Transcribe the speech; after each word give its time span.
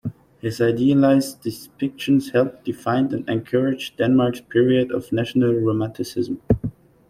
His 0.41 0.59
idealised 0.59 1.43
depictions 1.43 2.31
helped 2.33 2.65
define 2.65 3.13
and 3.13 3.29
encourage 3.29 3.95
Denmark's 3.97 4.41
period 4.41 4.91
of 4.91 5.11
national 5.11 5.53
romanticism. 5.53 6.41